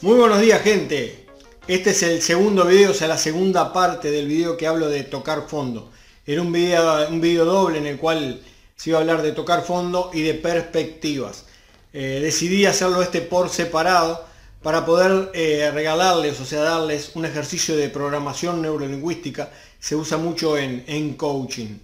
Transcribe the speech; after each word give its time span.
Muy 0.00 0.16
buenos 0.16 0.40
días 0.40 0.62
gente. 0.62 1.26
Este 1.66 1.90
es 1.90 2.04
el 2.04 2.22
segundo 2.22 2.64
video, 2.64 2.92
o 2.92 2.94
sea 2.94 3.08
la 3.08 3.18
segunda 3.18 3.72
parte 3.72 4.12
del 4.12 4.28
video 4.28 4.56
que 4.56 4.68
hablo 4.68 4.88
de 4.88 5.02
tocar 5.02 5.48
fondo. 5.48 5.90
Era 6.24 6.40
un 6.40 6.52
video, 6.52 7.08
un 7.08 7.20
video 7.20 7.44
doble 7.44 7.78
en 7.78 7.86
el 7.86 7.98
cual 7.98 8.40
se 8.76 8.90
iba 8.90 9.00
a 9.00 9.02
hablar 9.02 9.22
de 9.22 9.32
tocar 9.32 9.64
fondo 9.64 10.12
y 10.14 10.22
de 10.22 10.34
perspectivas. 10.34 11.46
Eh, 11.92 12.20
decidí 12.22 12.64
hacerlo 12.64 13.02
este 13.02 13.22
por 13.22 13.50
separado 13.50 14.24
para 14.62 14.86
poder 14.86 15.32
eh, 15.34 15.68
regalarles, 15.74 16.38
o 16.38 16.44
sea, 16.44 16.60
darles 16.60 17.16
un 17.16 17.24
ejercicio 17.24 17.76
de 17.76 17.88
programación 17.88 18.62
neurolingüística. 18.62 19.50
Se 19.80 19.96
usa 19.96 20.16
mucho 20.16 20.56
en, 20.56 20.84
en 20.86 21.14
coaching. 21.14 21.76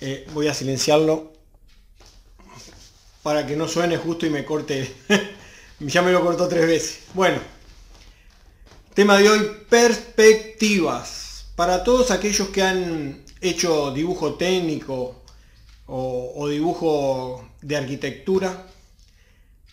Eh, 0.00 0.28
voy 0.32 0.46
a 0.46 0.54
silenciarlo 0.54 1.32
para 3.24 3.44
que 3.44 3.56
no 3.56 3.66
suene 3.66 3.96
justo 3.96 4.26
y 4.26 4.30
me 4.30 4.44
corte. 4.44 4.94
Ya 5.80 6.02
me 6.02 6.12
lo 6.12 6.22
cortó 6.22 6.48
tres 6.48 6.66
veces. 6.66 7.00
Bueno, 7.14 7.38
tema 8.94 9.18
de 9.18 9.28
hoy, 9.28 9.50
perspectivas. 9.68 11.46
Para 11.54 11.82
todos 11.82 12.10
aquellos 12.10 12.48
que 12.48 12.62
han 12.62 13.24
hecho 13.40 13.90
dibujo 13.92 14.34
técnico 14.34 15.22
o, 15.86 16.48
dibujo 16.48 17.48
de 17.62 17.76
arquitectura, 17.76 18.66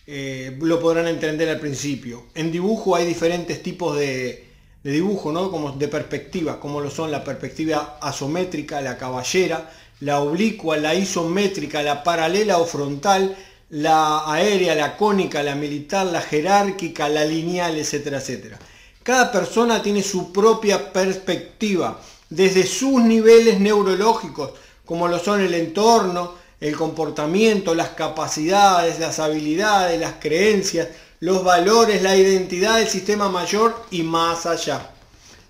eh, 0.06 0.56
lo 0.60 0.80
podrán 0.80 1.08
entender 1.08 1.48
al 1.48 1.60
principio. 1.60 2.26
En 2.34 2.50
dibujo 2.50 2.96
hay 2.96 3.06
diferentes 3.06 3.62
tipos 3.62 3.96
de, 3.96 4.46
dibujo, 4.82 5.32
¿no? 5.32 5.50
Como 5.50 5.72
de 5.72 5.88
perspectivas, 5.88 6.56
como 6.56 6.80
lo 6.80 6.90
son 6.90 7.10
la 7.10 7.24
perspectiva 7.24 7.98
asométrica, 8.00 8.80
la 8.80 8.96
caballera, 8.96 9.70
la 10.00 10.20
oblicua, 10.20 10.76
la 10.76 10.94
isométrica, 10.94 11.82
la 11.82 12.02
paralela 12.02 12.58
o 12.58 12.66
frontal, 12.66 13.36
la 13.70 14.30
aérea, 14.30 14.74
la 14.74 14.96
cónica, 14.96 15.42
la 15.42 15.54
militar, 15.54 16.06
la 16.06 16.20
jerárquica, 16.20 17.08
la 17.08 17.24
lineal, 17.24 17.76
etcétera, 17.76 18.18
etcétera. 18.18 18.58
Cada 19.02 19.30
persona 19.30 19.82
tiene 19.82 20.02
su 20.02 20.32
propia 20.32 20.92
perspectiva 20.92 22.00
desde 22.28 22.66
sus 22.66 23.02
niveles 23.02 23.60
neurológicos, 23.60 24.50
como 24.84 25.08
lo 25.08 25.18
son 25.18 25.40
el 25.40 25.54
entorno, 25.54 26.34
el 26.60 26.76
comportamiento, 26.76 27.74
las 27.74 27.90
capacidades, 27.90 28.98
las 28.98 29.18
habilidades, 29.18 30.00
las 30.00 30.14
creencias, 30.20 30.88
los 31.20 31.44
valores, 31.44 32.02
la 32.02 32.16
identidad 32.16 32.78
del 32.78 32.88
sistema 32.88 33.28
mayor 33.28 33.86
y 33.90 34.02
más 34.02 34.46
allá. 34.46 34.90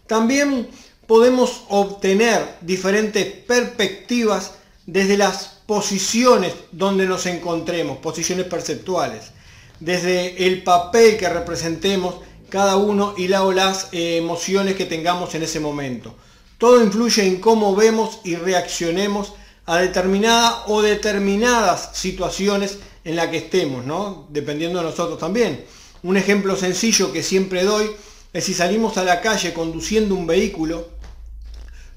También 0.06 0.69
podemos 1.06 1.64
obtener 1.69 2.56
diferentes 2.61 3.25
perspectivas 3.27 4.53
desde 4.86 5.17
las 5.17 5.56
posiciones 5.67 6.55
donde 6.72 7.06
nos 7.06 7.27
encontremos, 7.27 7.98
posiciones 7.98 8.47
perceptuales, 8.47 9.33
desde 9.81 10.47
el 10.47 10.62
papel 10.62 11.17
que 11.17 11.28
representemos 11.28 12.17
cada 12.48 12.77
uno 12.77 13.14
y 13.17 13.28
las 13.28 13.89
eh, 13.92 14.17
emociones 14.17 14.77
que 14.77 14.86
tengamos 14.86 15.34
en 15.34 15.42
ese 15.42 15.61
momento. 15.61 16.14
Todo 16.58 16.83
influye 16.83 17.27
en 17.27 17.41
cómo 17.41 17.75
vemos 17.75 18.20
y 18.25 18.36
reaccionemos 18.36 19.34
a 19.67 19.78
determinada 19.78 20.64
o 20.69 20.81
determinadas 20.81 21.91
situaciones 21.92 22.78
en 23.05 23.17
la 23.17 23.30
que 23.30 23.39
estemos, 23.39 23.84
¿no? 23.84 24.27
Dependiendo 24.30 24.78
de 24.78 24.84
nosotros 24.84 25.19
también. 25.19 25.64
Un 26.03 26.17
ejemplo 26.17 26.56
sencillo 26.56 27.12
que 27.12 27.23
siempre 27.23 27.64
doy 27.64 27.91
es 28.33 28.45
si 28.45 28.55
salimos 28.55 28.97
a 28.97 29.05
la 29.05 29.20
calle 29.20 29.53
conduciendo 29.53 30.14
un 30.14 30.27
vehículo 30.27 30.89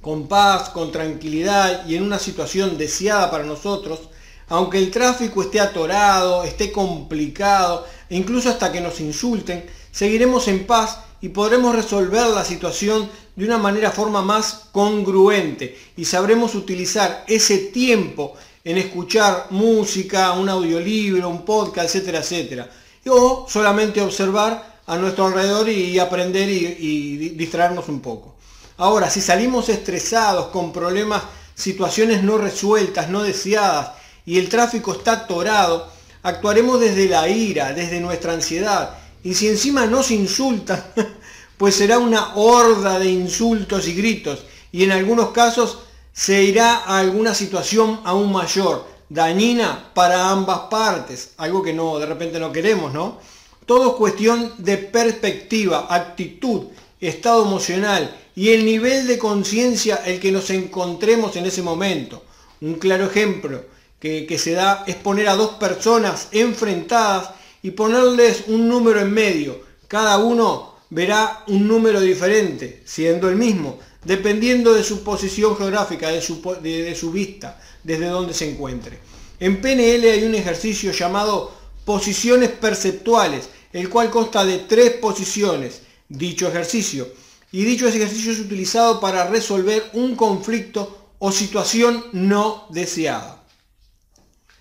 con 0.01 0.27
paz, 0.27 0.69
con 0.69 0.91
tranquilidad 0.91 1.85
y 1.87 1.95
en 1.95 2.03
una 2.03 2.19
situación 2.19 2.77
deseada 2.77 3.29
para 3.29 3.43
nosotros, 3.43 3.99
aunque 4.47 4.77
el 4.77 4.91
tráfico 4.91 5.41
esté 5.41 5.59
atorado, 5.59 6.43
esté 6.43 6.71
complicado, 6.71 7.85
e 8.09 8.15
incluso 8.15 8.49
hasta 8.49 8.71
que 8.71 8.81
nos 8.81 8.99
insulten, 8.99 9.65
seguiremos 9.91 10.47
en 10.47 10.65
paz 10.65 10.99
y 11.21 11.29
podremos 11.29 11.75
resolver 11.75 12.27
la 12.27 12.45
situación 12.45 13.09
de 13.35 13.45
una 13.45 13.57
manera 13.57 13.91
forma 13.91 14.21
más 14.21 14.69
congruente 14.71 15.77
y 15.95 16.05
sabremos 16.05 16.55
utilizar 16.55 17.23
ese 17.27 17.57
tiempo 17.57 18.35
en 18.63 18.77
escuchar 18.77 19.47
música, 19.51 20.31
un 20.33 20.49
audiolibro, 20.49 21.29
un 21.29 21.45
podcast, 21.45 21.95
etcétera, 21.95 22.19
etcétera. 22.19 22.69
O 23.07 23.45
solamente 23.47 24.01
observar 24.01 24.79
a 24.85 24.97
nuestro 24.97 25.27
alrededor 25.27 25.69
y 25.69 25.97
aprender 25.99 26.49
y, 26.49 26.75
y 26.79 27.17
distraernos 27.29 27.87
un 27.87 28.01
poco. 28.01 28.35
Ahora, 28.79 29.09
si 29.09 29.19
salimos 29.19 29.67
estresados, 29.67 30.47
con 30.47 30.71
problemas, 30.71 31.23
situaciones 31.53 32.23
no 32.23 32.37
resueltas, 32.37 33.09
no 33.09 33.23
deseadas, 33.23 33.91
y 34.25 34.39
el 34.39 34.47
tráfico 34.47 34.93
está 34.93 35.11
atorado, 35.11 35.91
actuaremos 36.23 36.79
desde 36.79 37.09
la 37.09 37.27
ira, 37.27 37.73
desde 37.73 37.99
nuestra 37.99 38.31
ansiedad. 38.31 38.97
Y 39.21 39.33
si 39.33 39.49
encima 39.49 39.85
nos 39.85 40.11
insultan, 40.11 40.81
pues 41.57 41.75
será 41.75 41.99
una 41.99 42.35
horda 42.35 42.99
de 42.99 43.09
insultos 43.09 43.85
y 43.89 43.95
gritos, 43.95 44.45
y 44.71 44.85
en 44.85 44.93
algunos 44.93 45.31
casos 45.31 45.79
se 46.13 46.41
irá 46.41 46.77
a 46.77 46.99
alguna 46.99 47.35
situación 47.35 47.99
aún 48.05 48.31
mayor, 48.31 48.87
dañina 49.09 49.91
para 49.93 50.29
ambas 50.29 50.59
partes, 50.71 51.31
algo 51.35 51.61
que 51.61 51.73
no 51.73 51.99
de 51.99 52.05
repente 52.05 52.39
no 52.39 52.53
queremos, 52.53 52.93
¿no? 52.93 53.17
Todo 53.65 53.89
es 53.89 53.95
cuestión 53.95 54.53
de 54.57 54.77
perspectiva, 54.77 55.87
actitud, 55.89 56.67
estado 57.01 57.43
emocional 57.43 58.15
y 58.39 58.51
el 58.51 58.63
nivel 58.63 59.05
de 59.05 59.17
conciencia 59.17 59.97
el 60.05 60.17
que 60.17 60.31
nos 60.31 60.49
encontremos 60.49 61.35
en 61.35 61.45
ese 61.45 61.61
momento. 61.61 62.23
Un 62.61 62.75
claro 62.75 63.07
ejemplo 63.07 63.65
que, 63.99 64.37
se 64.39 64.53
da 64.53 64.85
es 64.87 64.95
poner 64.95 65.27
a 65.27 65.35
dos 65.35 65.55
personas 65.55 66.29
enfrentadas 66.31 67.31
y 67.61 67.71
ponerles 67.71 68.45
un 68.47 68.69
número 68.69 69.01
en 69.01 69.11
medio. 69.11 69.59
Cada 69.89 70.19
uno 70.19 70.75
verá 70.89 71.43
un 71.47 71.67
número 71.67 71.99
diferente, 71.99 72.81
siendo 72.85 73.27
el 73.27 73.35
mismo, 73.35 73.77
dependiendo 74.05 74.73
de 74.73 74.85
su 74.85 75.03
posición 75.03 75.57
geográfica, 75.57 76.07
de 76.07 76.21
su, 76.21 76.41
de 76.63 76.95
su 76.95 77.11
vista, 77.11 77.59
desde 77.83 78.05
donde 78.05 78.33
se 78.33 78.49
encuentre. 78.49 78.99
En 79.41 79.59
PNL 79.59 80.11
hay 80.11 80.23
un 80.23 80.35
ejercicio 80.35 80.93
llamado 80.93 81.51
posiciones 81.83 82.51
perceptuales, 82.51 83.49
el 83.73 83.89
cual 83.89 84.09
consta 84.09 84.45
de 84.45 84.59
tres 84.59 84.91
posiciones. 84.91 85.81
Dicho 86.07 86.47
ejercicio 86.47 87.05
y 87.51 87.63
dicho 87.63 87.87
ejercicio 87.87 88.31
es 88.31 88.39
utilizado 88.39 88.99
para 88.99 89.27
resolver 89.27 89.89
un 89.93 90.15
conflicto 90.15 91.13
o 91.19 91.31
situación 91.31 92.05
no 92.13 92.67
deseada. 92.69 93.43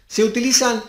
Se 0.06 0.24
utilizan 0.24 0.82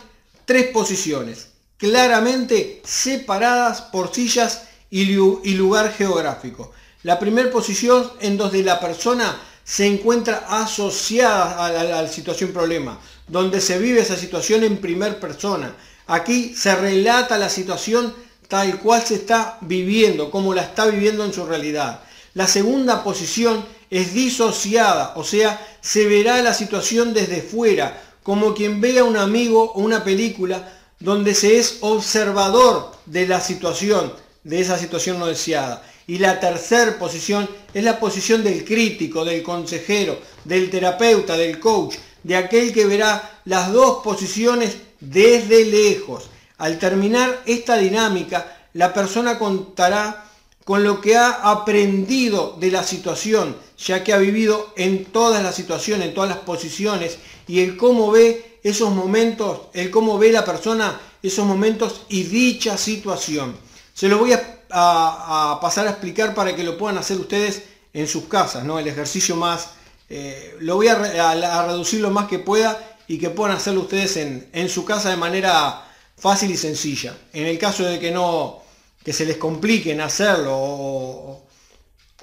tres 0.45 0.67
posiciones, 0.67 1.49
claramente 1.77 2.81
separadas 2.85 3.81
por 3.81 4.13
sillas 4.13 4.63
y 4.89 5.05
lugar 5.05 5.93
geográfico. 5.93 6.71
La 7.03 7.19
primera 7.19 7.51
posición 7.51 8.11
en 8.19 8.37
donde 8.37 8.63
la 8.63 8.79
persona 8.79 9.39
se 9.63 9.85
encuentra 9.85 10.47
asociada 10.49 11.63
a 11.63 11.83
la, 11.83 12.07
situación 12.07 12.51
problema, 12.51 12.99
donde 13.27 13.61
se 13.61 13.77
vive 13.77 14.01
esa 14.01 14.17
situación 14.17 14.63
en 14.63 14.77
primera 14.77 15.19
persona. 15.19 15.75
Aquí 16.07 16.55
se 16.55 16.75
relata 16.75 17.37
la 17.37 17.49
situación 17.49 18.15
tal 18.49 18.79
cual 18.79 19.01
se 19.01 19.15
está 19.15 19.59
viviendo, 19.61 20.29
como 20.29 20.53
la 20.53 20.63
está 20.63 20.87
viviendo 20.87 21.23
en 21.23 21.31
su 21.31 21.45
realidad. 21.45 22.01
La 22.33 22.47
segunda 22.47 23.03
posición 23.03 23.63
es 23.89 24.13
disociada, 24.13 25.13
o 25.15 25.23
sea, 25.23 25.65
se 25.81 26.05
verá 26.05 26.41
la 26.41 26.53
situación 26.53 27.13
desde 27.13 27.41
fuera, 27.41 28.01
como 28.23 28.53
quien 28.53 28.81
ve 28.81 28.99
a 28.99 29.03
un 29.03 29.17
amigo 29.17 29.71
o 29.71 29.79
una 29.81 30.03
película 30.03 30.77
donde 30.99 31.33
se 31.35 31.59
es 31.59 31.77
observador 31.81 32.91
de 33.05 33.27
la 33.27 33.39
situación, 33.39 34.11
de 34.43 34.59
esa 34.59 34.77
situación 34.77 35.19
no 35.19 35.27
deseada. 35.27 35.83
Y 36.07 36.17
la 36.17 36.39
tercera 36.39 36.97
posición 36.97 37.47
es 37.73 37.83
la 37.83 37.99
posición 37.99 38.43
del 38.43 38.65
crítico, 38.65 39.23
del 39.23 39.43
consejero, 39.43 40.17
del 40.43 40.71
terapeuta, 40.71 41.37
del 41.37 41.59
coach, 41.59 41.95
de 42.23 42.35
aquel 42.35 42.73
que 42.73 42.85
verá 42.85 43.41
las 43.45 43.71
dos 43.71 44.03
posiciones 44.03 44.75
desde 44.99 45.65
lejos. 45.65 46.29
Al 46.59 46.77
terminar 46.77 47.41
esta 47.45 47.77
dinámica, 47.77 48.67
la 48.73 48.93
persona 48.93 49.39
contará 49.39 50.25
con 50.65 50.83
lo 50.83 51.01
que 51.01 51.17
ha 51.17 51.31
aprendido 51.49 52.55
de 52.59 52.69
la 52.69 52.83
situación, 52.83 53.55
ya 53.77 54.03
que 54.03 54.13
ha 54.13 54.17
vivido 54.17 54.73
en 54.75 55.05
todas 55.05 55.41
las 55.41 55.55
situaciones, 55.55 56.09
en 56.09 56.13
todas 56.13 56.29
las 56.29 56.39
posiciones, 56.39 57.17
y 57.47 57.61
el 57.61 57.75
cómo 57.75 58.11
ve 58.11 58.59
esos 58.61 58.91
momentos, 58.91 59.61
el 59.73 59.89
cómo 59.89 60.19
ve 60.19 60.31
la 60.31 60.45
persona 60.45 60.99
esos 61.23 61.45
momentos 61.45 62.01
y 62.09 62.23
dicha 62.23 62.77
situación. 62.77 63.55
Se 63.93 64.07
lo 64.09 64.19
voy 64.19 64.33
a, 64.33 65.59
pasar 65.61 65.87
a 65.87 65.91
explicar 65.91 66.35
para 66.35 66.55
que 66.55 66.63
lo 66.63 66.77
puedan 66.77 66.97
hacer 66.97 67.17
ustedes 67.17 67.63
en 67.93 68.07
sus 68.07 68.25
casas, 68.25 68.63
¿no? 68.63 68.77
El 68.79 68.87
ejercicio 68.87 69.35
más, 69.35 69.69
eh, 70.09 70.55
lo 70.59 70.75
voy 70.75 70.89
a, 70.89 71.65
reducir 71.65 72.01
lo 72.01 72.11
más 72.11 72.27
que 72.27 72.37
pueda 72.37 72.97
y 73.07 73.17
que 73.17 73.29
puedan 73.29 73.57
hacerlo 73.57 73.81
ustedes 73.81 74.17
en, 74.17 74.47
en 74.53 74.69
su 74.69 74.85
casa 74.85 75.09
de 75.09 75.17
manera 75.17 75.88
fácil 76.19 76.51
y 76.51 76.57
sencilla. 76.57 77.15
En 77.33 77.47
el 77.47 77.57
caso 77.57 77.83
de 77.83 77.99
que 77.99 78.11
no 78.11 78.61
que 79.03 79.13
se 79.13 79.25
les 79.25 79.37
complique 79.37 79.91
en 79.91 80.01
hacerlo 80.01 80.55
o, 80.55 81.41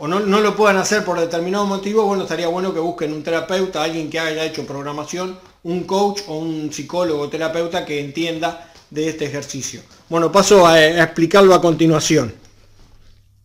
no, 0.06 0.20
lo 0.20 0.54
puedan 0.54 0.76
hacer 0.76 1.04
por 1.04 1.18
determinado 1.18 1.64
motivo, 1.64 2.04
bueno, 2.04 2.24
estaría 2.24 2.48
bueno 2.48 2.74
que 2.74 2.80
busquen 2.80 3.14
un 3.14 3.22
terapeuta, 3.22 3.82
alguien 3.82 4.10
que 4.10 4.20
haya 4.20 4.44
hecho 4.44 4.66
programación, 4.66 5.38
un 5.62 5.84
coach 5.84 6.20
o 6.28 6.36
un 6.36 6.70
psicólogo 6.70 7.30
terapeuta 7.30 7.86
que 7.86 8.00
entienda 8.00 8.70
de 8.90 9.08
este 9.08 9.24
ejercicio. 9.24 9.80
Bueno, 10.08 10.30
paso 10.30 10.66
a, 10.66 10.84
explicarlo 10.84 11.54
a 11.54 11.62
continuación. 11.62 12.34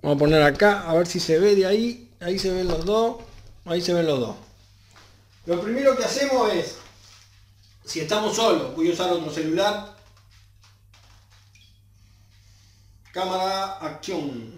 Vamos 0.02 0.18
a 0.18 0.20
poner 0.20 0.44
acá, 0.44 0.84
a 0.90 0.94
ver 0.94 1.08
si 1.08 1.20
se 1.20 1.40
ve 1.40 1.56
de 1.56 1.66
ahí. 1.66 2.10
Ahí 2.20 2.38
se 2.38 2.52
ven 2.52 2.68
los 2.68 2.86
dos. 2.86 3.18
Ahí 3.66 3.82
se 3.82 3.94
ven 3.94 4.06
los 4.06 4.20
dos. 4.20 4.36
Lo 5.46 5.62
primero 5.62 5.96
que 5.96 6.04
hacemos 6.04 6.54
es, 6.54 6.76
si 7.86 8.02
estamos 8.02 8.36
solos, 8.36 8.76
voy 8.76 8.90
a 8.90 8.94
usar 8.94 9.10
otro 9.12 9.32
celular. 9.32 9.96
Cámara, 13.12 13.78
acción. 13.80 14.58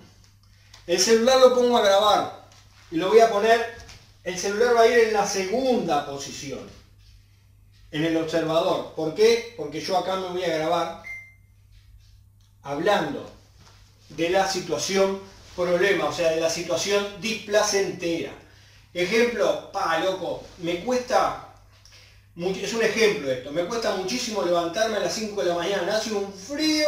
El 0.86 1.00
celular 1.00 1.40
lo 1.40 1.56
pongo 1.56 1.78
a 1.78 1.82
grabar 1.82 2.48
y 2.92 2.98
lo 2.98 3.10
voy 3.10 3.20
a 3.20 3.32
poner, 3.32 3.76
el 4.24 4.38
celular 4.38 4.76
va 4.76 4.82
a 4.82 4.88
ir 4.88 5.08
en 5.08 5.14
la 5.14 5.26
segunda 5.26 6.06
posición, 6.06 6.60
en 7.92 8.06
el 8.06 8.16
observador. 8.18 8.94
¿Por 8.96 9.16
qué? 9.16 9.56
Porque 9.58 9.82
yo 9.82 9.98
acá 9.98 10.18
me 10.18 10.28
voy 10.28 10.44
a 10.44 10.56
grabar 10.58 11.04
hablando 12.62 13.30
de 14.10 14.30
la 14.30 14.48
situación 14.48 15.20
problema, 15.56 16.06
o 16.06 16.14
sea, 16.14 16.32
de 16.32 16.42
la 16.42 16.50
situación 16.50 17.20
displacentera. 17.20 18.32
Ejemplo, 18.94 19.72
pa, 19.72 20.00
loco, 20.00 20.44
me 20.60 20.84
cuesta, 20.84 21.56
es 22.36 22.74
un 22.74 22.84
ejemplo 22.84 23.32
esto, 23.32 23.52
me 23.52 23.66
cuesta 23.66 23.96
muchísimo 23.96 24.44
levantarme 24.44 24.98
a 24.98 25.00
las 25.00 25.14
5 25.14 25.42
de 25.42 25.50
la 25.50 25.56
mañana, 25.56 25.98
hace 25.98 26.14
un 26.14 26.32
frío, 26.32 26.88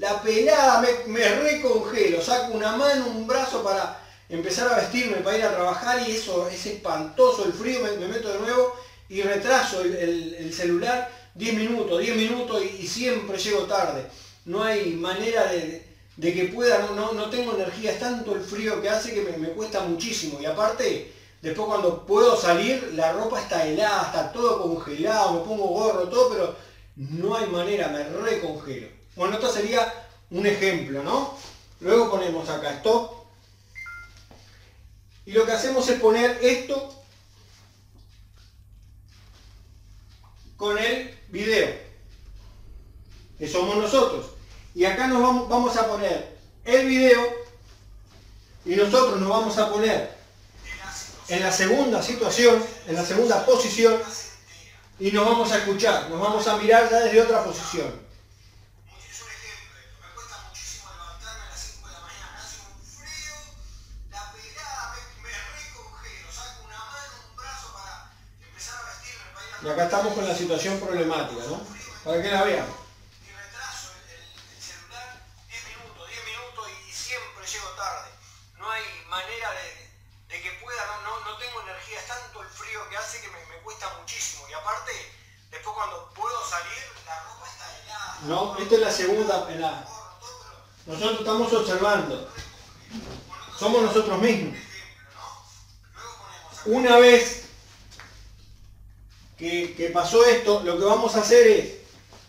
la 0.00 0.22
pelada, 0.22 0.80
me, 0.80 1.12
me 1.12 1.28
recongelo, 1.28 2.22
saco 2.22 2.54
una 2.54 2.74
mano, 2.74 3.06
un 3.06 3.26
brazo 3.26 3.62
para 3.62 4.00
empezar 4.30 4.72
a 4.72 4.76
vestirme, 4.76 5.18
para 5.18 5.36
ir 5.36 5.44
a 5.44 5.54
trabajar 5.54 6.08
y 6.08 6.12
eso 6.12 6.48
es 6.48 6.64
espantoso, 6.64 7.44
el 7.44 7.52
frío, 7.52 7.80
me, 7.82 8.08
meto 8.08 8.32
de 8.32 8.38
nuevo 8.38 8.74
y 9.10 9.20
retraso 9.20 9.82
el, 9.82 10.50
celular 10.54 11.10
10 11.34 11.54
minutos, 11.54 12.00
10 12.00 12.16
minutos 12.16 12.62
y 12.78 12.86
siempre 12.86 13.36
llego 13.36 13.64
tarde. 13.64 14.06
No 14.46 14.62
hay 14.62 14.94
manera 14.94 15.52
de, 15.52 15.84
que 16.18 16.50
pueda, 16.54 16.78
no, 16.96 17.12
no, 17.12 17.28
tengo 17.28 17.54
energía, 17.54 17.92
es 17.92 18.00
tanto 18.00 18.34
el 18.34 18.40
frío 18.40 18.80
que 18.80 18.88
hace 18.88 19.12
que 19.12 19.36
me, 19.36 19.48
cuesta 19.50 19.80
muchísimo. 19.80 20.40
Y 20.40 20.46
aparte, 20.46 21.12
después 21.42 21.68
cuando 21.68 22.06
puedo 22.06 22.40
salir, 22.40 22.92
la 22.94 23.12
ropa 23.12 23.38
está 23.38 23.66
helada, 23.66 24.04
está 24.06 24.32
todo 24.32 24.62
congelado, 24.62 25.34
me 25.34 25.40
pongo 25.40 25.66
gorro, 25.66 26.08
todo, 26.08 26.30
pero 26.30 26.56
no 26.96 27.36
hay 27.36 27.48
manera, 27.48 27.88
me 27.88 28.04
recongelo. 28.04 28.99
Bueno, 29.20 29.34
esto 29.34 29.52
sería 29.52 29.92
un 30.30 30.46
ejemplo, 30.46 31.02
¿no? 31.02 31.36
Luego 31.80 32.10
ponemos 32.10 32.48
acá 32.48 32.72
stop. 32.76 33.26
Y 35.26 35.32
lo 35.32 35.44
que 35.44 35.52
hacemos 35.52 35.86
es 35.90 36.00
poner 36.00 36.38
esto 36.40 37.04
con 40.56 40.78
el 40.78 41.14
video, 41.28 41.68
que 43.38 43.46
somos 43.46 43.76
nosotros. 43.76 44.24
Y 44.74 44.86
acá 44.86 45.06
nos 45.06 45.20
vamos, 45.50 45.76
a 45.76 45.86
poner 45.86 46.38
el 46.64 46.86
video 46.86 47.22
y 48.64 48.74
nosotros 48.74 49.20
nos 49.20 49.28
vamos 49.28 49.58
a 49.58 49.70
poner 49.70 50.16
en 51.28 51.40
la 51.42 51.52
segunda 51.52 52.02
situación, 52.02 52.64
en 52.86 52.94
la 52.94 53.04
segunda 53.04 53.44
posición 53.44 54.00
y 54.98 55.10
nos 55.12 55.26
vamos 55.26 55.52
a 55.52 55.58
escuchar, 55.58 56.08
nos 56.08 56.18
vamos 56.18 56.48
a 56.48 56.56
mirar 56.56 56.88
ya 56.90 57.00
desde 57.00 57.20
otra 57.20 57.44
posición. 57.44 58.09
Y 69.62 69.68
acá 69.68 69.84
estamos 69.84 70.14
con 70.14 70.26
la 70.26 70.34
situación 70.34 70.80
problemática, 70.80 71.42
¿no? 71.44 71.60
Para 72.04 72.22
que 72.22 72.30
la 72.30 72.44
vean. 72.44 72.66
No, 88.22 88.56
esta 88.58 88.74
es 88.74 88.80
la 88.80 88.90
segunda. 88.90 89.46
Nosotros 90.86 91.20
estamos 91.20 91.52
observando. 91.52 92.30
Somos 93.58 93.82
nosotros 93.82 94.18
mismos. 94.20 94.56
Una 96.66 96.98
vez 96.98 97.39
que, 99.40 99.90
pasó 99.92 100.24
esto, 100.26 100.62
lo 100.64 100.78
que 100.78 100.84
vamos 100.84 101.16
a 101.16 101.20
hacer 101.20 101.46
es, 101.46 101.72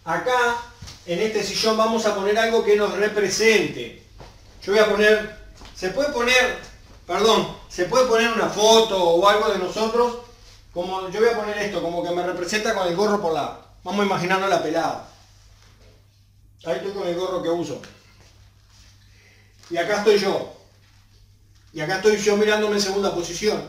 acá, 0.06 0.58
en 1.06 1.20
este 1.20 1.44
sillón, 1.44 1.78
vamos 1.78 2.06
a 2.06 2.16
poner 2.16 2.40
algo 2.40 2.64
que 2.64 2.78
nos 2.78 2.94
represente. 2.94 4.02
Yo 4.64 4.72
voy 4.72 4.82
a 4.82 4.90
poner, 4.90 5.38
se 5.76 5.90
puede 5.90 6.10
poner, 6.14 6.58
perdón, 7.06 7.58
se 7.68 7.86
puede 7.86 8.08
poner 8.08 8.32
una 8.32 8.48
foto 8.48 8.98
o 8.98 9.28
algo 9.28 9.50
de 9.50 9.60
nosotros, 9.60 10.20
como 10.74 11.10
yo 11.10 11.20
voy 11.20 11.30
a 11.30 11.38
poner 11.38 11.58
esto, 11.58 11.82
como 11.82 12.02
que 12.02 12.12
me 12.12 12.26
representa 12.26 12.74
con 12.74 12.88
el 12.88 12.96
gorro 12.96 13.22
por 13.22 13.34
la, 13.34 13.60
vamos 13.84 14.02
a 14.02 14.06
imaginarnos 14.06 14.50
la 14.50 14.64
pelada. 14.64 15.10
Ahí 16.64 16.76
estoy 16.76 16.92
con 16.94 17.08
el 17.08 17.16
gorro 17.16 17.44
que 17.44 17.50
uso. 17.50 17.82
Y 19.70 19.78
acá 19.78 19.98
estoy 19.98 20.18
yo. 20.18 20.54
Y 21.74 21.82
acá 21.82 21.98
estoy 21.98 22.18
yo 22.18 22.38
mirándome 22.38 22.76
en 22.76 22.82
segunda 22.82 23.14
posición. 23.14 23.62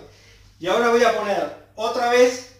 Y 0.60 0.68
ahora 0.68 0.90
voy 0.90 1.02
a 1.02 1.16
poner 1.16 1.56
otra 1.74 2.10
vez. 2.10 2.51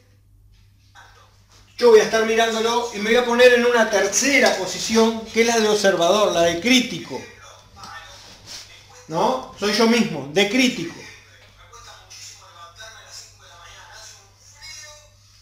Yo 1.82 1.90
voy 1.90 1.98
a 1.98 2.04
estar 2.04 2.24
mirándolo 2.24 2.92
y 2.94 2.98
me 2.98 3.10
voy 3.10 3.16
a 3.16 3.24
poner 3.24 3.54
en 3.54 3.66
una 3.66 3.90
tercera 3.90 4.56
posición, 4.56 5.20
que 5.26 5.40
es 5.40 5.48
la 5.48 5.58
de 5.58 5.68
observador, 5.68 6.30
la 6.30 6.42
de 6.42 6.60
crítico. 6.60 7.20
¿No? 9.08 9.52
Soy 9.58 9.72
yo 9.72 9.88
mismo, 9.88 10.30
de 10.32 10.48
crítico. 10.48 10.94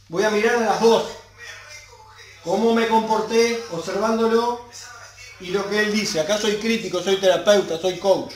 Voy 0.08 0.25
a 0.25 0.31
mirar 0.31 0.54
a 0.54 0.60
las 0.60 0.81
dos. 0.81 1.10
Cómo 2.42 2.75
me 2.75 2.88
comporté 2.88 3.62
observándolo 3.72 4.66
y 5.40 5.48
lo 5.48 5.69
que 5.69 5.78
él 5.78 5.92
dice. 5.92 6.20
Acá 6.20 6.38
soy 6.38 6.56
crítico, 6.56 7.02
soy 7.02 7.16
terapeuta, 7.16 7.78
soy 7.78 7.98
coach. 7.98 8.32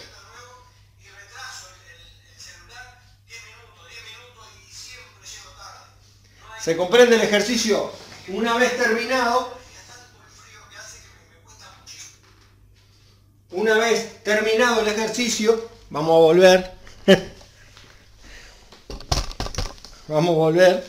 ¿Se 6.65 6.79
comprende 6.79 7.17
el 7.17 7.21
ejercicio? 7.21 7.91
Una 8.29 8.57
vez 8.57 8.75
terminado, 8.79 9.53
una 13.51 13.77
vez 13.77 14.23
terminado 14.23 14.81
el 14.81 14.89
ejercicio, 14.89 15.69
vamos 15.91 16.15
a 16.15 16.21
volver. 16.21 16.73
vamos 20.09 20.31
a 20.31 20.39
volver. 20.39 20.87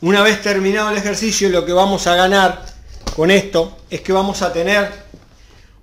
Una 0.00 0.22
vez 0.22 0.42
terminado 0.42 0.90
el 0.90 0.96
ejercicio, 0.96 1.48
lo 1.48 1.64
que 1.64 1.72
vamos 1.72 2.08
a 2.08 2.16
ganar 2.16 2.66
con 3.14 3.30
esto 3.30 3.78
es 3.88 4.00
que 4.00 4.12
vamos 4.12 4.42
a 4.42 4.52
tener 4.52 4.90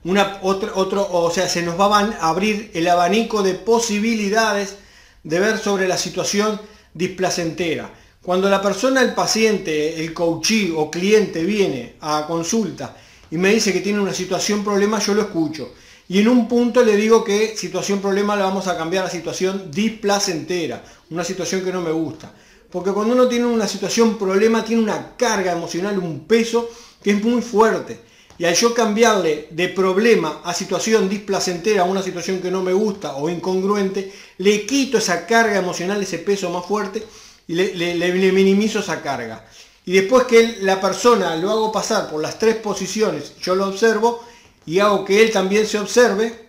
una, 0.04 0.40
otro, 0.42 0.74
otro, 0.76 1.10
o 1.10 1.32
sea, 1.32 1.48
se 1.48 1.62
nos 1.62 1.80
va 1.80 2.00
a 2.00 2.28
abrir 2.28 2.70
el 2.74 2.86
abanico 2.90 3.44
de 3.44 3.54
posibilidades 3.54 4.84
de 5.24 5.40
ver 5.40 5.58
sobre 5.58 5.88
la 5.88 5.98
situación 5.98 6.60
displacentera. 6.94 7.92
Cuando 8.22 8.50
la 8.50 8.62
persona, 8.62 9.02
el 9.02 9.14
paciente, 9.14 10.00
el 10.02 10.14
coachí 10.14 10.74
o 10.76 10.90
cliente 10.90 11.44
viene 11.44 11.96
a 12.02 12.26
consulta 12.28 12.96
y 13.32 13.38
me 13.38 13.54
dice 13.54 13.74
que 13.74 13.82
tiene 13.82 14.00
una 14.00 14.14
situación 14.14 14.64
problema, 14.64 15.00
yo 15.00 15.14
lo 15.14 15.22
escucho. 15.24 15.74
Y 16.08 16.20
en 16.20 16.28
un 16.28 16.48
punto 16.48 16.84
le 16.84 16.96
digo 16.96 17.24
que 17.24 17.58
situación 17.58 18.00
problema 18.00 18.36
la 18.36 18.46
vamos 18.46 18.68
a 18.68 18.78
cambiar 18.78 19.06
a 19.06 19.10
situación 19.10 19.72
displacentera, 19.72 20.84
una 21.10 21.24
situación 21.24 21.64
que 21.64 21.72
no 21.72 21.82
me 21.82 21.92
gusta. 21.92 22.32
Porque 22.70 22.92
cuando 22.92 23.14
uno 23.14 23.28
tiene 23.28 23.46
una 23.46 23.68
situación 23.68 24.18
problema, 24.18 24.64
tiene 24.64 24.84
una 24.84 25.16
carga 25.16 25.52
emocional, 25.52 25.98
un 26.00 26.26
peso 26.26 26.70
que 27.04 27.12
es 27.12 27.24
muy 27.24 27.42
fuerte. 27.42 28.00
Y 28.38 28.46
al 28.46 28.56
yo 28.56 28.74
cambiarle 28.74 29.48
de 29.52 29.70
problema 29.70 30.42
a 30.44 30.54
situación 30.54 31.08
displacentera, 31.08 31.84
a 31.84 31.86
una 31.86 32.02
situación 32.02 32.42
que 32.42 32.50
no 32.50 32.64
me 32.64 32.74
gusta 32.74 33.16
o 33.16 33.30
incongruente, 33.30 34.12
le 34.40 34.66
quito 34.66 34.98
esa 34.98 35.26
carga 35.28 35.58
emocional, 35.58 36.02
ese 36.02 36.18
peso 36.18 36.50
más 36.50 36.66
fuerte 36.66 37.04
y 37.48 37.54
le, 37.54 38.32
minimizo 38.32 38.80
esa 38.80 39.02
carga. 39.02 39.46
Y 39.86 39.94
después 39.94 40.24
que 40.24 40.58
la 40.62 40.82
persona 40.82 41.36
lo 41.36 41.52
hago 41.52 41.72
pasar 41.72 42.10
por 42.10 42.22
las 42.22 42.40
tres 42.40 42.56
posiciones, 42.56 43.34
yo 43.42 43.54
lo 43.54 43.68
observo 43.68 44.24
y 44.66 44.80
hago 44.80 45.06
que 45.06 45.22
él 45.22 45.32
también 45.32 45.68
se 45.68 45.78
observe, 45.78 46.48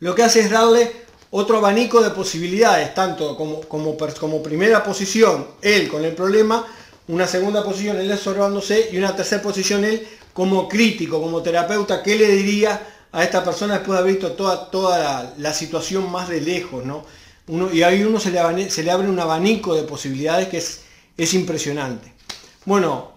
lo 0.00 0.14
que 0.14 0.22
hace 0.22 0.40
es 0.40 0.50
darle 0.50 0.92
otro 1.30 1.58
abanico 1.58 2.00
de 2.00 2.10
posibilidades, 2.10 2.94
tanto 2.94 3.36
como, 3.36 3.60
como, 3.62 3.96
como 3.96 4.42
primera 4.42 4.84
posición 4.84 5.46
él 5.60 5.88
con 5.88 6.04
el 6.04 6.14
problema, 6.14 6.66
una 7.08 7.26
segunda 7.26 7.64
posición 7.64 7.98
él 7.98 8.12
observándose 8.12 8.90
y 8.92 8.98
una 8.98 9.16
tercera 9.16 9.42
posición 9.42 9.84
él 9.84 10.06
como 10.32 10.68
crítico, 10.68 11.20
como 11.20 11.42
terapeuta, 11.42 12.02
¿qué 12.02 12.16
le 12.16 12.28
diría 12.28 12.80
a 13.10 13.24
esta 13.24 13.42
persona 13.42 13.74
después 13.74 13.96
de 13.96 14.02
haber 14.02 14.12
visto 14.14 14.32
toda, 14.32 14.70
toda 14.70 15.34
la, 15.38 15.54
situación 15.54 16.10
más 16.10 16.28
de 16.28 16.40
lejos? 16.40 16.84
¿no? 16.84 17.04
Uno, 17.48 17.72
y 17.72 17.82
ahí 17.82 18.02
uno 18.02 18.20
se 18.20 18.30
le, 18.30 18.38
abre 18.90 19.08
un 19.08 19.18
abanico 19.18 19.74
de 19.74 19.82
posibilidades 19.82 20.48
que 20.48 20.58
es, 20.58 20.80
es 21.16 21.34
impresionante. 21.34 22.12
Bueno, 22.64 23.16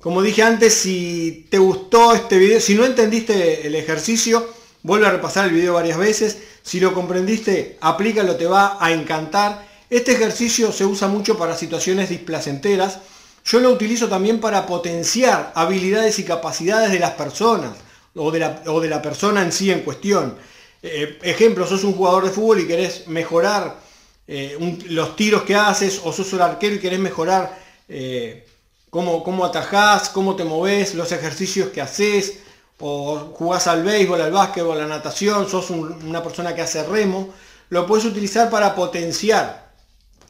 Como 0.00 0.22
dije 0.22 0.42
antes, 0.42 0.74
si 0.74 1.48
te 1.50 1.58
gustó 1.58 2.14
este 2.14 2.38
video, 2.38 2.60
si 2.60 2.74
no 2.74 2.84
entendiste 2.84 3.66
el 3.66 3.74
ejercicio, 3.74 4.46
vuelve 4.82 5.06
a 5.06 5.10
repasar 5.10 5.46
el 5.46 5.52
video 5.52 5.74
varias 5.74 5.98
veces. 5.98 6.38
Si 6.62 6.78
lo 6.78 6.94
comprendiste, 6.94 7.76
aplícalo, 7.80 8.36
te 8.36 8.46
va 8.46 8.76
a 8.80 8.92
encantar. 8.92 9.66
Este 9.90 10.12
ejercicio 10.12 10.70
se 10.70 10.84
usa 10.84 11.08
mucho 11.08 11.36
para 11.36 11.56
situaciones 11.56 12.08
displacenteras. 12.08 13.00
Yo 13.46 13.60
lo 13.60 13.70
utilizo 13.70 14.08
también 14.08 14.40
para 14.40 14.66
potenciar 14.66 15.52
habilidades 15.54 16.18
y 16.18 16.24
capacidades 16.24 16.90
de 16.90 16.98
las 16.98 17.12
personas 17.12 17.76
o 18.16 18.32
de 18.32 18.40
la, 18.40 18.62
o 18.66 18.80
de 18.80 18.88
la 18.88 19.00
persona 19.00 19.40
en 19.40 19.52
sí 19.52 19.70
en 19.70 19.82
cuestión. 19.82 20.36
Eh, 20.82 21.20
ejemplo, 21.22 21.64
sos 21.64 21.84
un 21.84 21.92
jugador 21.92 22.24
de 22.24 22.30
fútbol 22.30 22.60
y 22.60 22.66
querés 22.66 23.06
mejorar 23.06 23.78
eh, 24.26 24.58
los 24.88 25.14
tiros 25.14 25.44
que 25.44 25.54
haces, 25.54 26.00
o 26.02 26.12
sos 26.12 26.32
un 26.32 26.42
arquero 26.42 26.74
y 26.74 26.80
querés 26.80 26.98
mejorar 26.98 27.56
eh, 27.88 28.44
cómo, 28.90 29.22
cómo 29.22 29.44
atajás, 29.44 30.08
cómo 30.08 30.34
te 30.34 30.42
moves, 30.42 30.96
los 30.96 31.12
ejercicios 31.12 31.68
que 31.68 31.80
haces, 31.80 32.38
o 32.80 33.32
jugás 33.32 33.68
al 33.68 33.84
béisbol, 33.84 34.22
al 34.22 34.32
básquetbol, 34.32 34.76
a 34.76 34.82
la 34.82 34.88
natación, 34.88 35.48
sos 35.48 35.70
una 35.70 36.20
persona 36.20 36.52
que 36.52 36.62
hace 36.62 36.82
remo, 36.82 37.32
lo 37.68 37.86
puedes 37.86 38.06
utilizar 38.06 38.50
para 38.50 38.74
potenciar. 38.74 39.70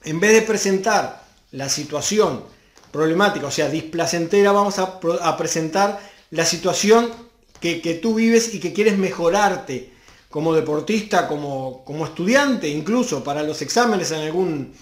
En 0.04 0.20
vez 0.20 0.35
de 0.35 0.42
presentar 0.42 1.25
la 1.52 1.70
situación 1.70 2.55
problemática, 2.96 3.46
o 3.46 3.50
sea, 3.50 3.68
displacentera, 3.68 4.52
vamos 4.52 4.78
a, 4.78 5.36
presentar 5.36 6.00
la 6.30 6.46
situación 6.46 7.10
que, 7.60 7.98
tú 8.00 8.14
vives 8.14 8.54
y 8.54 8.58
que 8.58 8.72
quieres 8.72 8.96
mejorarte 8.96 9.92
como 10.30 10.54
deportista, 10.54 11.28
como, 11.28 11.84
como 11.84 12.06
estudiante, 12.06 12.68
incluso 12.68 13.22
para 13.22 13.42
los 13.42 13.60
exámenes 13.60 14.12
en 14.12 14.20
algún, 14.20 14.72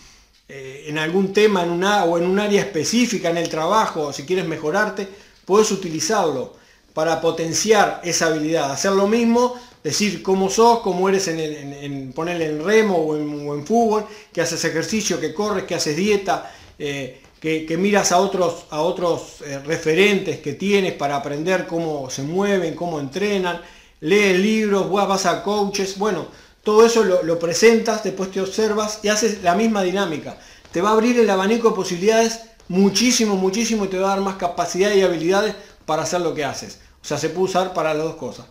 eh, 0.48 0.84
en 0.86 0.98
algún 0.98 1.32
tema 1.32 1.64
en 1.64 1.70
una, 1.70 2.04
o 2.04 2.16
en 2.16 2.26
un 2.26 2.38
área 2.38 2.60
específica, 2.60 3.30
en 3.30 3.38
el 3.38 3.48
trabajo, 3.48 4.12
si 4.12 4.24
quieres 4.24 4.46
mejorarte, 4.46 5.08
puedes 5.44 5.72
utilizarlo 5.72 6.54
para 6.92 7.20
potenciar 7.20 8.00
esa 8.04 8.26
habilidad. 8.26 8.70
Hacer 8.70 8.92
lo 8.92 9.08
mismo, 9.08 9.56
decir 9.82 10.22
cómo 10.22 10.48
sos, 10.50 10.80
cómo 10.80 11.08
eres 11.08 11.26
en, 11.26 11.40
en, 11.40 12.12
ponerle 12.12 12.46
en 12.46 12.64
remo 12.64 12.96
o 12.96 13.16
en, 13.16 13.66
fútbol, 13.66 14.06
que 14.32 14.40
haces 14.40 14.64
ejercicio, 14.64 15.18
que 15.18 15.34
corres, 15.34 15.64
que 15.64 15.74
haces 15.74 15.96
dieta, 15.96 16.54
eh, 16.78 17.20
que, 17.44 17.76
miras 17.76 18.10
a 18.10 18.20
otros, 18.20 18.64
a 18.70 18.80
otros 18.80 19.42
eh, 19.44 19.58
referentes 19.58 20.40
que 20.40 20.54
tienes 20.54 20.94
para 20.94 21.16
aprender 21.16 21.66
cómo 21.66 22.08
se 22.08 22.22
mueven, 22.22 22.74
cómo 22.74 22.98
entrenan 22.98 23.60
lees 24.00 24.38
libros, 24.38 24.90
vas 24.90 25.26
a 25.26 25.42
coaches, 25.42 25.98
bueno, 25.98 26.26
todo 26.62 26.86
eso 26.86 27.04
lo, 27.04 27.38
presentas, 27.38 28.02
después 28.02 28.30
te 28.30 28.40
observas 28.40 29.00
y 29.02 29.08
haces 29.08 29.42
la 29.42 29.54
misma 29.54 29.82
dinámica. 29.82 30.38
Te 30.72 30.80
va 30.80 30.88
a 30.88 30.92
abrir 30.92 31.18
el 31.18 31.28
abanico 31.28 31.68
de 31.68 31.76
posibilidades 31.76 32.40
muchísimo, 32.68 33.36
muchísimo 33.36 33.84
y 33.84 33.88
te 33.88 33.98
va 33.98 34.12
a 34.12 34.16
dar 34.16 34.24
más 34.24 34.36
capacidad 34.36 34.94
y 34.94 35.02
habilidades 35.02 35.54
para 35.84 36.04
hacer 36.04 36.22
lo 36.22 36.32
que 36.32 36.44
haces. 36.44 36.80
O 37.02 37.06
sea, 37.06 37.18
se 37.18 37.28
puede 37.28 37.44
usar 37.44 37.74
para 37.74 37.92
las 37.92 38.04
dos 38.04 38.16
cosas. 38.16 38.46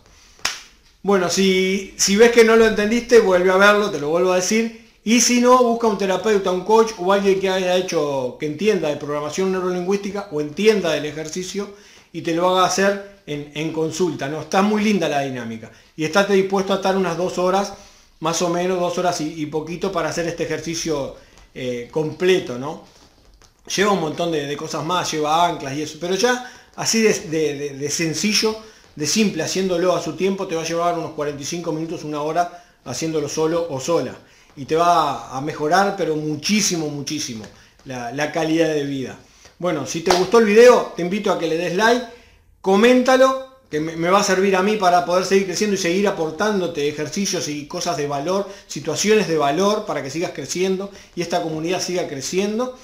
Bueno, 1.02 1.28
si, 1.28 1.94
si 1.98 2.14
ves 2.14 2.30
que 2.30 2.44
no 2.44 2.54
lo 2.54 2.66
entendiste, 2.66 3.18
vuelve 3.18 3.50
a 3.50 3.56
verlo, 3.56 3.90
te 3.90 3.98
lo 3.98 4.08
vuelvo 4.08 4.32
a 4.32 4.36
decir. 4.36 4.83
Y 5.04 5.20
si 5.20 5.42
no, 5.42 5.62
busca 5.62 5.86
un 5.86 5.98
terapeuta, 5.98 6.50
un 6.50 6.64
coach 6.64 6.92
o 6.98 7.12
alguien 7.12 7.38
que 7.38 7.50
haya 7.50 7.76
hecho, 7.76 8.38
que 8.40 8.46
entienda 8.46 8.88
de 8.88 8.96
programación 8.96 9.52
neurolingüística 9.52 10.28
o 10.32 10.40
entienda 10.40 10.92
del 10.92 11.04
ejercicio 11.04 11.74
y 12.10 12.22
te 12.22 12.34
lo 12.34 12.48
haga 12.48 12.64
hacer 12.64 13.20
en, 13.26 13.72
consulta, 13.72 14.28
¿no? 14.28 14.40
Está 14.40 14.62
muy 14.62 14.82
linda 14.82 15.08
la 15.08 15.20
dinámica. 15.20 15.70
Y 15.96 16.04
estate 16.04 16.32
dispuesto 16.34 16.72
a 16.72 16.76
estar 16.76 16.96
unas 16.96 17.18
dos 17.18 17.38
horas, 17.38 17.74
más 18.20 18.40
o 18.42 18.48
menos 18.48 18.80
dos 18.80 18.96
horas 18.96 19.20
y, 19.20 19.44
poquito 19.46 19.92
para 19.92 20.08
hacer 20.08 20.26
este 20.26 20.44
ejercicio 20.44 21.16
eh, 21.54 21.88
completo, 21.90 22.58
¿no? 22.58 22.84
Lleva 23.74 23.92
un 23.92 24.00
montón 24.00 24.32
de, 24.32 24.56
cosas 24.56 24.84
más, 24.84 25.10
lleva 25.10 25.46
anclas 25.46 25.74
y 25.74 25.82
eso, 25.82 25.98
pero 26.00 26.14
ya 26.14 26.50
así 26.76 27.02
de, 27.02 27.90
sencillo, 27.90 28.56
de 28.96 29.06
simple, 29.06 29.42
haciéndolo 29.42 29.94
a 29.94 30.02
su 30.02 30.14
tiempo, 30.14 30.46
te 30.46 30.54
va 30.54 30.62
a 30.62 30.66
llevar 30.66 30.98
unos 30.98 31.12
45 31.12 31.72
minutos, 31.72 32.04
una 32.04 32.22
hora, 32.22 32.64
haciéndolo 32.84 33.28
solo 33.28 33.66
o 33.70 33.80
sola. 33.80 34.16
Y 34.56 34.66
te 34.66 34.76
va 34.76 35.36
a 35.36 35.40
mejorar, 35.40 35.94
pero 35.96 36.16
muchísimo, 36.16 36.88
muchísimo, 36.88 37.44
la, 37.84 38.32
calidad 38.32 38.68
de 38.68 38.84
vida. 38.84 39.18
Bueno, 39.58 39.86
si 39.86 40.00
te 40.00 40.12
gustó 40.12 40.38
el 40.38 40.44
video, 40.44 40.92
te 40.96 41.02
invito 41.02 41.32
a 41.32 41.38
que 41.38 41.48
le 41.48 41.56
des 41.56 41.74
like 41.74 42.04
coméntalo, 42.64 43.46
que 43.68 43.78
me 43.78 44.08
va 44.08 44.20
a 44.20 44.24
servir 44.24 44.56
a 44.56 44.62
mí 44.62 44.78
para 44.78 45.04
poder 45.04 45.26
seguir 45.26 45.44
creciendo 45.44 45.74
y 45.74 45.78
seguir 45.78 46.08
aportándote 46.08 46.88
ejercicios 46.88 47.46
y 47.48 47.66
cosas 47.66 47.98
de 47.98 48.06
valor, 48.06 48.48
situaciones 48.66 49.28
de 49.28 49.36
valor 49.36 49.84
para 49.84 50.02
que 50.02 50.08
sigas 50.08 50.30
creciendo 50.30 50.90
y 51.14 51.20
esta 51.20 51.42
comunidad 51.42 51.82
siga 51.82 52.08
creciendo. 52.08 52.78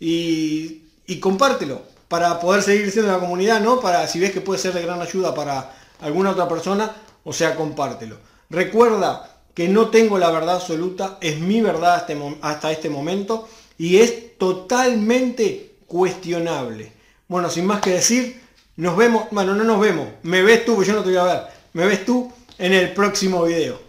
Y, 0.00 0.84
compártelo 1.20 1.82
para 2.08 2.40
poder 2.40 2.62
seguir 2.62 2.90
en 2.98 3.08
la 3.08 3.18
comunidad, 3.18 3.60
¿no? 3.60 3.78
Para 3.80 4.08
si 4.08 4.20
ves 4.20 4.30
que 4.30 4.40
puede 4.40 4.58
ser 4.58 4.72
de 4.72 4.80
gran 4.80 5.02
ayuda 5.02 5.34
para 5.34 5.76
alguna 6.00 6.30
otra 6.30 6.48
persona, 6.48 6.96
o 7.22 7.34
sea, 7.34 7.54
compártelo. 7.54 8.16
Recuerda 8.48 9.35
que 9.56 9.68
no 9.68 9.88
tengo 9.88 10.18
la 10.18 10.30
verdad 10.30 10.56
absoluta, 10.56 11.16
es 11.22 11.40
mi 11.40 11.62
verdad 11.62 12.06
hasta 12.42 12.70
este, 12.70 12.90
momento 12.90 13.48
y 13.78 13.96
es 13.96 14.36
totalmente 14.36 15.76
cuestionable. 15.86 16.92
Bueno, 17.26 17.48
sin 17.48 17.64
más 17.64 17.80
que 17.80 17.92
decir, 17.92 18.38
nos 18.76 18.98
vemos, 18.98 19.28
bueno, 19.30 19.54
no 19.54 19.64
nos 19.64 19.80
vemos, 19.80 20.08
me 20.24 20.42
ves 20.42 20.66
tú, 20.66 20.74
porque 20.74 20.90
yo 20.90 20.94
no 20.94 21.02
te 21.02 21.08
voy 21.08 21.18
a 21.18 21.24
ver, 21.24 21.42
me 21.72 21.86
ves 21.86 22.04
tú 22.04 22.30
en 22.58 22.74
el 22.74 22.92
próximo 22.92 23.44
video. 23.44 23.85